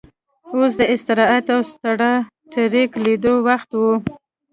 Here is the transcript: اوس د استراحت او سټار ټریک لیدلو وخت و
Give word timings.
اوس 0.55 0.73
د 0.79 0.81
استراحت 0.93 1.45
او 1.55 1.61
سټار 1.71 2.01
ټریک 2.51 2.91
لیدلو 3.03 3.33
وخت 3.47 3.69
و 3.75 3.81